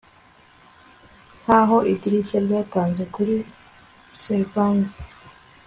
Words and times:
Nkaho 1.41 1.77
idirishya 1.93 2.37
ryatanze 2.45 3.03
kuri 3.13 3.35
sylvan 4.19 4.77